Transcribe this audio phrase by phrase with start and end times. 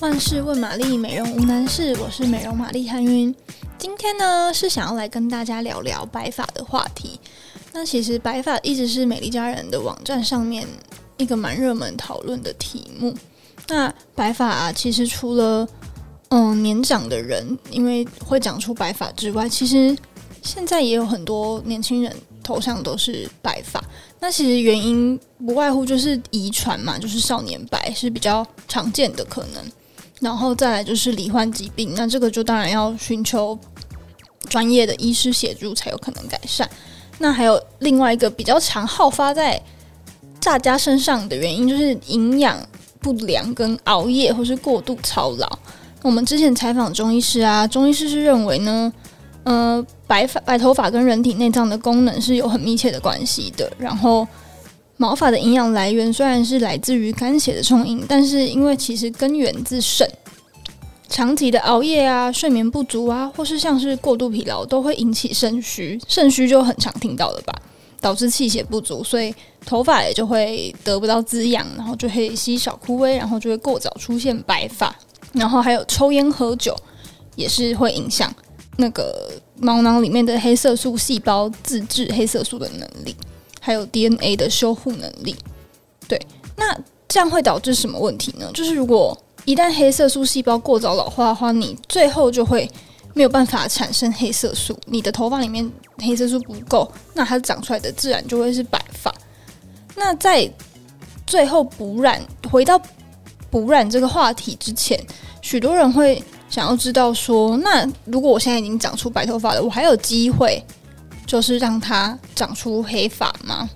[0.00, 1.96] 万事问玛丽，美容无难事。
[1.98, 3.34] 我是美容玛丽韩云。
[3.78, 7.18] 今天呢，是想要来跟大家聊聊白发的话题。
[7.72, 10.68] 那其实白发一直是美丽佳人的网站上面
[11.16, 13.16] 一个蛮热门讨论的题目。
[13.68, 15.66] 那白发，其实除了
[16.28, 19.96] 嗯年长的人因为会长出白发之外，其实
[20.42, 23.82] 现在也有很多年轻人头上都是白发。
[24.20, 29.64] 那其实原因不外乎就是遗传嘛，就是少年白是比较常见的可能。
[30.20, 33.58] 然后再来就是罹患疾病，那这个就当然要寻求
[34.48, 36.68] 专业的医师协助才有可能改善。
[37.18, 39.60] 那还有另外一个比较常好发在
[40.40, 42.58] 大家身上的原因，就是营养
[43.00, 45.58] 不良跟熬夜或是过度操劳。
[46.02, 48.92] 我们之前采访中医师啊，中医师是认为呢，
[49.44, 53.70] 呃，白发白头发跟人体内脏的功能是有很密切的关系的。
[53.78, 54.26] 然后。
[54.98, 60.08] 毛发的营养来源虽然是来自于肝血的充盈，但是因为其实根源自肾，
[61.08, 66.00] 长期的熬夜啊、睡眠不足啊，或是像是过度疲劳，都会引起肾虚。
[66.08, 67.52] 肾虚就很常听到了吧，
[68.00, 69.34] 导致气血不足，所以
[69.66, 74.94] 头发也就会得不到滋养，然后就会稀少枯萎，然后就会过早出现白发。
[75.32, 76.74] 然后还有抽烟喝酒，
[77.34, 78.34] 也是会影响
[78.78, 83.14] 那个毛囊里面的黑色素细胞自制黑色素的能力。
[83.66, 85.34] 还有 DNA 的修护能力，
[86.06, 86.16] 对，
[86.54, 86.72] 那
[87.08, 88.48] 这样会导致什么问题呢？
[88.54, 92.70] 就是如果一旦黑色素细胞过早老化的话，你最后就会
[93.12, 99.12] 没有办法产生黑色素，你的头发里面黑色素不够，那它长出来的自然就会是白发。
[99.96, 100.48] 那在
[101.26, 102.80] 最后补染，回到
[103.50, 104.96] 补染这个话题之前，
[105.42, 110.64] 许多人会想要知道说，那如果我现在已经长出白头发了，我还有机会？
[111.26, 113.68] 就是让它长出黑发吗？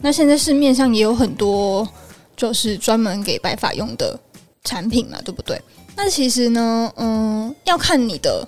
[0.00, 1.88] 那现在市面上也有很多，
[2.36, 4.18] 就是专门给白发用的
[4.64, 5.60] 产品嘛，对不对？
[5.96, 8.46] 那其实呢，嗯，要看你的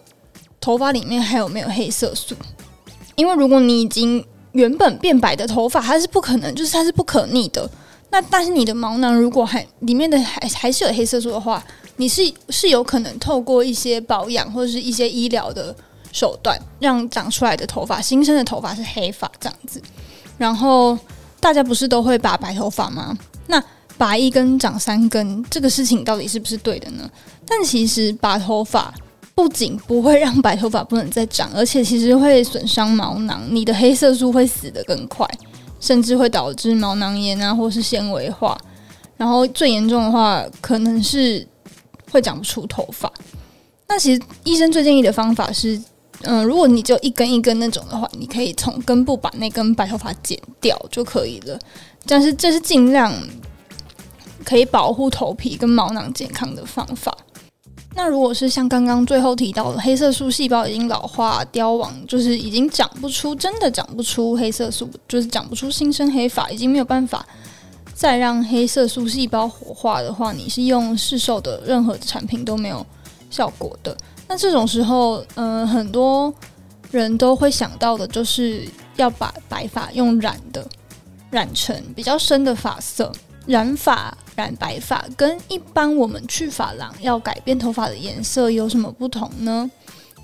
[0.60, 2.34] 头发里面还有没有黑色素，
[3.14, 7.68] 因为如果你已经原本变白的头发，它是不可能，就是它是不可逆的。
[8.10, 11.64] 那但是你的毛囊如果还里面的还还是有黑色素的话，
[11.96, 15.74] 你是是有可能透过一些保养或者是一些医疗的。
[16.12, 19.80] 手段让长出来的头发，新生的头发是黑发这样子，
[20.36, 20.98] 然后
[21.38, 23.16] 大家不是都会拔白头发吗？
[23.46, 23.62] 那
[23.96, 27.08] 拔一根长三根，这个事情到底是不是对的呢？
[27.46, 28.92] 但其实拔头发
[29.34, 35.28] 不仅不会让白头发不能再长，而且其实会损伤毛囊，你的黑色素会死得更快，
[35.78, 38.58] 甚至会导致毛囊炎啊，或是纤维化，
[39.16, 41.46] 然后最严重的话，可能是
[42.10, 43.12] 会长不出头发。
[43.88, 45.80] 那其实医生最建议的方法是。
[46.22, 51.58] 嗯，如果你就一根一根那种的话，你可以从根部把那根白头发剪掉就可以了。
[52.06, 53.12] 但是这是尽量
[54.44, 57.16] 可以保护头皮跟毛囊健康的方法。
[57.94, 67.26] 那如果是像刚刚最后提到的，黑色素细胞已经老化凋亡，就是已经长不出，真的长不出黑色素，就是长不出新生黑发，已经没有办法
[67.94, 72.84] 再让黑色素细胞活化的话，你是用市售的任何产品都没有
[73.30, 73.96] 效果的。
[74.28, 76.32] 那这种时候，嗯、很多
[76.90, 80.64] 人都会想到的，就是要把白发用染的，
[81.30, 83.10] 染成比较深的发色。
[83.46, 89.70] 染发、染白发，跟一般我们去发廊要改变头发的颜色有什么不同呢？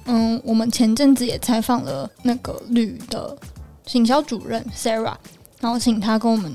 [0.05, 3.35] 嗯，我们前阵子也采访了那个旅的
[3.87, 5.15] 行销主任 Sarah，
[5.59, 6.53] 然后请他跟我们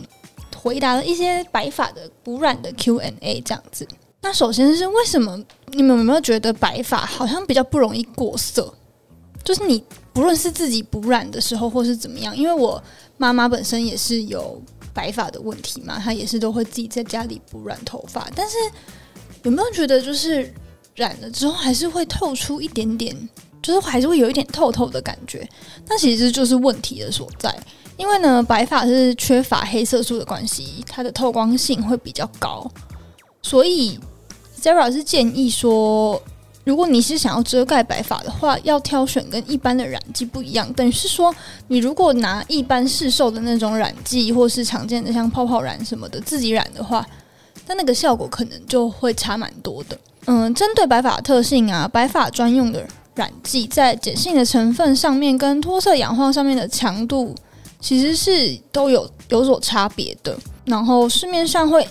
[0.55, 3.87] 回答了一些白发的补染的 Q&A，这样子。
[4.21, 8.73] 那首先是为什么你们有没有觉得白发好像比较不容易过色？
[9.43, 9.81] 就是你
[10.11, 12.81] 不论是自己补染的时候，或是怎么样，因为我
[13.17, 14.61] 妈妈本身也是有
[14.93, 18.27] 白发的问题嘛，她也是都会自己在家里补染头发。
[18.35, 18.57] 但是
[19.43, 20.53] 有没有觉得就是
[20.95, 23.15] 染了之后还是会透出一点点，
[23.61, 25.49] 就是还是会有一点透透的感觉？
[25.87, 27.57] 那其实就是问题的所在，
[27.95, 32.69] 因为呢，白发是缺乏黑色素的关系，它的透光性会比较高，
[33.41, 33.97] 所以。
[34.59, 36.21] Zara 是建议说，
[36.65, 40.71] 如果你是想要遮盖白发的话，要挑选跟一般的染剂不一样。
[40.73, 41.33] 等于是说，
[41.67, 47.07] 你如果拿一般市售的那种染剂，或是常见的像泡泡染什么的自己染的话，
[47.65, 49.97] 那那个效果可能就会差蛮多的。
[50.25, 52.85] 嗯，针对白发特性啊，白发专用的
[53.15, 57.33] 染剂在碱性的成分上面跟脱色氧化上面的强度，
[57.79, 60.37] 其实是都有有所差别的。
[60.65, 61.87] 然后市面上会。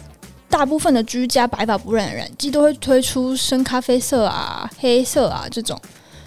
[0.50, 5.80] 大部分的居家白发不染染剂都会推出深咖啡色啊、黑色啊这种，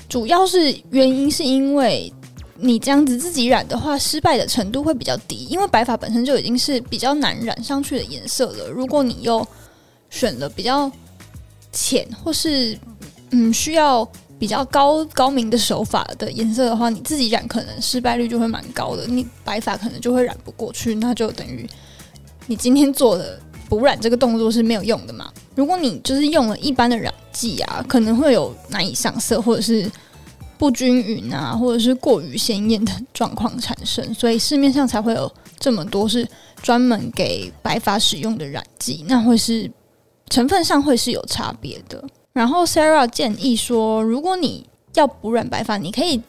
[0.08, 2.12] 主要是原因是因为
[2.56, 8.70] 你这样子自己染的话，失败的程度会比较低，因为白发本身就已经是比较难染上去的颜色了。
[8.70, 9.46] 如果你又
[10.12, 10.92] 选了比较
[11.72, 12.78] 浅或是
[13.32, 14.08] 嗯需要
[14.38, 21.68] 比较高高明的手法的颜色的话，你自己染可能失败率就会蛮高的，你白发可能就会染不过去，那就等于
[22.46, 23.40] 你今天做的
[23.72, 25.32] 补染这个动作是没有用的嘛。
[25.56, 29.90] 如果你就是用了一般的染剂啊，可能会有难以上色或者是
[30.58, 36.28] 不均匀啊，或者是过于鲜艳的状况产生，所以市面上才会有这么多是
[36.62, 39.72] 专门给白发使用的染剂，那会是
[40.30, 42.04] 成分上会是有差别的。
[42.34, 46.22] 然后 Sarah 建议说，如果你要补染白发，你可以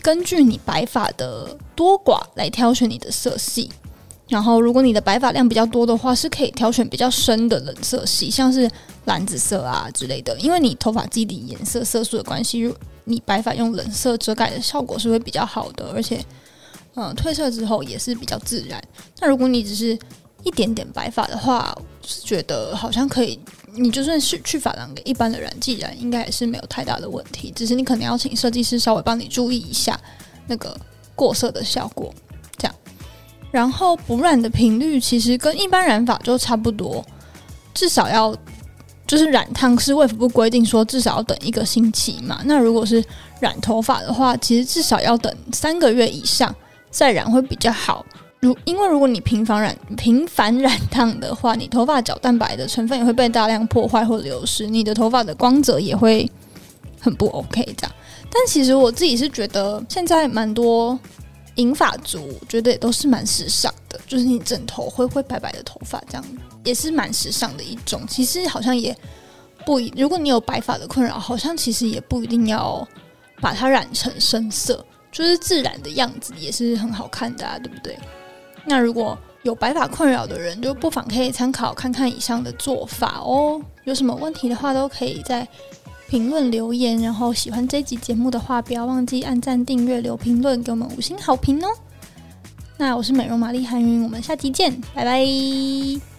[0.00, 3.70] 根据你白发的多寡来挑选你的色系。
[4.28, 8.68] 然后，如果你的白发量比较多的话，是可以挑选比较深的冷色系，像是
[9.04, 10.36] 蓝紫色啊之类的。
[10.40, 12.74] 因为你头发基底颜色色素的关系，
[13.04, 16.20] 你白发用冷色遮盖的效果是会比较好的，而且，
[16.96, 18.82] 嗯，褪色之后也是比较自然。
[19.20, 19.96] 那如果你只是
[20.42, 23.38] 一点点白发的话，是觉得好像可以，
[23.74, 27.52] 你就算是去发廊给一般的染剂染，应该也是没有太大的问题。
[27.54, 29.96] 只是你可能要请设计师稍微帮你注意一下
[30.48, 30.76] 那个
[31.14, 32.12] 过色的效果。
[33.56, 37.02] 然后补染的频率其实跟一般染发就差不多，
[37.72, 38.36] 至少要
[39.06, 42.42] 就是染烫是卫福部规定说至少要等一个星期嘛。
[42.44, 43.02] 那如果是
[43.40, 46.54] 染头发的话，其实至少要等三个月以上
[46.90, 48.04] 再染会比较好。
[48.40, 56.30] 如因为如果你频繁染频繁染烫的话，你头发角蛋白的成分也会被大量破坏或流失，你的头发的光泽也会
[57.00, 57.96] 很不 OK 这样。
[58.30, 60.98] 但其实我自己是觉得现在蛮多。
[61.56, 66.24] 银发族我觉得也都是蛮时尚的，就是你整头灰灰白白的头发，这样
[66.64, 68.06] 也是蛮时尚的一种。
[68.08, 68.96] 其实好像也
[69.64, 72.86] 不一，如果你有白发的困扰，好像其实也不一定要
[73.40, 77.98] 把它染成深色，就是自然的样子也是很好看的啊，对不对？
[78.64, 83.60] 那如果有白发困扰的人，就不妨可以参考看看以上的做法哦。
[83.84, 85.46] 有什么问题的话，都可以在。
[86.08, 91.68] 评论留言，然后喜欢这集节目的话，不要忘记按赞、订阅、留评论，给我们五星好评哦。
[92.76, 96.15] 那我是美容玛丽韩云，我们下期见，拜拜。